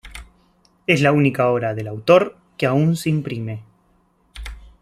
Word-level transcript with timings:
Es 0.87 1.01
la 1.01 1.11
única 1.11 1.47
obra 1.49 1.75
del 1.75 1.87
autor 1.87 2.35
que 2.57 2.65
aún 2.65 2.95
se 2.95 3.11
imprime. 3.11 3.61